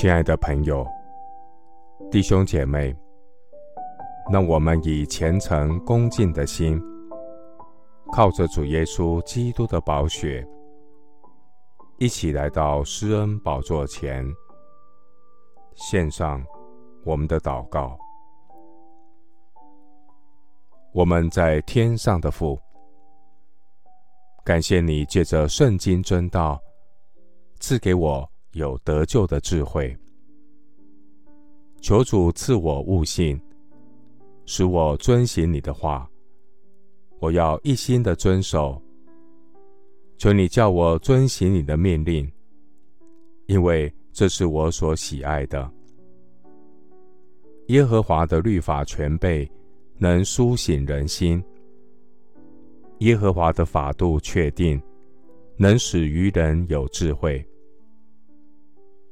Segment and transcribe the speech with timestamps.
[0.00, 0.86] 亲爱的朋友、
[2.08, 2.94] 弟兄姐妹，
[4.30, 6.80] 让我们以虔诚恭敬的心，
[8.12, 10.46] 靠着主耶稣基督的宝血，
[11.96, 14.24] 一起来到施恩宝座前，
[15.74, 16.40] 献上
[17.04, 17.98] 我们的祷告。
[20.92, 22.56] 我们在天上的父，
[24.44, 26.56] 感谢你借着圣经真道，
[27.58, 29.96] 赐给我有得救的智慧。
[31.80, 33.40] 求主赐我悟性，
[34.44, 36.06] 使我遵行你的话。
[37.20, 38.80] 我要一心的遵守。
[40.18, 42.30] 求你叫我遵行你的命令，
[43.46, 45.70] 因为这是我所喜爱的。
[47.68, 49.48] 耶和华的律法全备，
[49.96, 51.42] 能苏醒人心。
[52.98, 54.80] 耶和华的法度确定，
[55.56, 57.44] 能使愚人有智慧。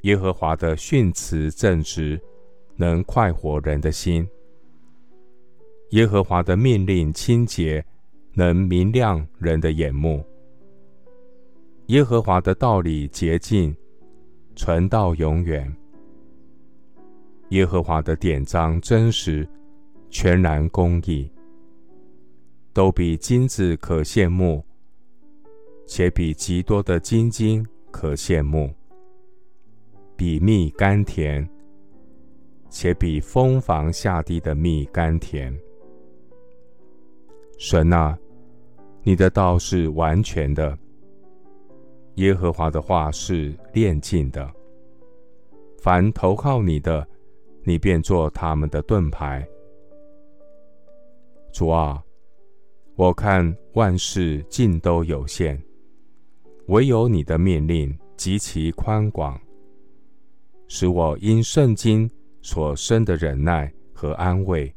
[0.03, 2.21] 耶和华的训词正直，
[2.77, 4.27] 能快活人的心。
[5.91, 7.85] 耶和华的命令清洁，
[8.35, 10.25] 能明亮人的眼目。
[11.87, 13.75] 耶和华的道理洁净，
[14.55, 15.73] 存到永远。
[17.51, 19.49] 耶和华的典章真实，
[20.11, 21.31] 全然公义。
[22.73, 24.63] 都比金子可羡慕，
[25.87, 28.69] 且比极多的金金可羡慕；
[30.17, 31.47] 比蜜甘甜，
[32.71, 35.57] 且比蜂房下滴的蜜甘甜。
[37.59, 38.19] 神啊，
[39.03, 40.77] 你的道是完全的，
[42.15, 44.51] 耶和华的话是炼净的。
[45.79, 47.07] 凡投靠你的，
[47.63, 49.47] 你便做他们的盾牌。
[51.53, 52.03] 主啊。
[52.99, 55.63] 我看万事尽都有限，
[56.69, 59.39] 唯有你的命令极其宽广，
[60.69, 62.11] 使我因圣经
[62.43, 64.75] 所生的忍耐和安慰，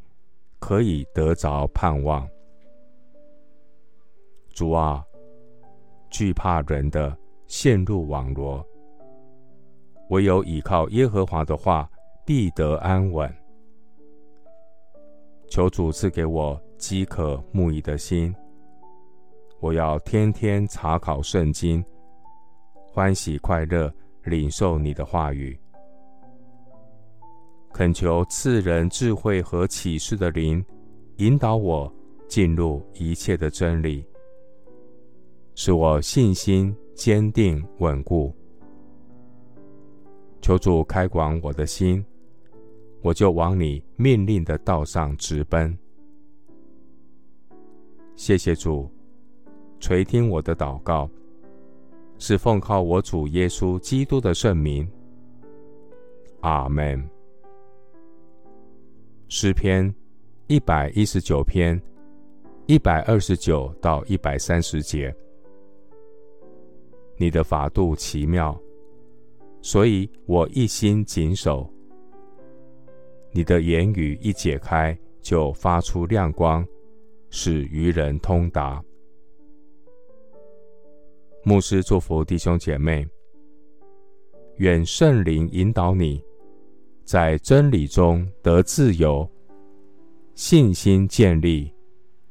[0.59, 2.27] 可以得着盼望。
[4.53, 5.03] 主啊，
[6.09, 7.17] 惧怕人的
[7.47, 8.65] 陷入网罗，
[10.09, 11.89] 唯有倚靠耶和华的话，
[12.25, 13.33] 必得安稳。
[15.49, 16.59] 求主赐给我。
[16.79, 18.33] 饥渴慕义的心，
[19.59, 21.83] 我要天天查考圣经，
[22.87, 25.59] 欢喜快乐领受你的话语。
[27.71, 30.63] 恳求赐人智慧和启示的灵，
[31.17, 31.91] 引导我
[32.27, 34.03] 进入一切的真理，
[35.55, 38.33] 使我信心坚定稳固。
[40.41, 42.03] 求主开广我的心，
[43.01, 45.77] 我就往你命令的道上直奔。
[48.15, 48.91] 谢谢主，
[49.79, 51.09] 垂听我的祷告，
[52.17, 54.89] 是奉靠我主耶稣基督的圣名。
[56.41, 57.18] 阿门。
[59.31, 59.93] 诗篇
[60.47, 61.79] 一百一十九篇
[62.65, 65.15] 一百二十九到一百三十节。
[67.15, 68.59] 你的法度奇妙，
[69.61, 71.71] 所以我一心谨守。
[73.31, 76.65] 你的言语一解开，就发出亮光。
[77.29, 78.83] 使愚人通达。
[81.43, 83.07] 牧师祝福弟兄姐妹，
[84.55, 86.19] 愿圣灵引导你，
[87.11, 89.27] 在真理中得自由，
[90.35, 91.73] 信心建立，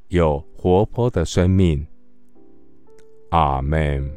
[0.06, 1.84] 有活泼的生命。
[3.30, 4.08] 阿门。